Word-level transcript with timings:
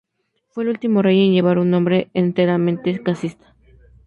Fue 0.49 0.63
el 0.63 0.69
último 0.69 1.03
rey 1.03 1.27
en 1.27 1.31
llevar 1.31 1.59
un 1.59 1.69
nombre 1.69 2.09
enteramente 2.15 3.03
casita. 3.03 3.53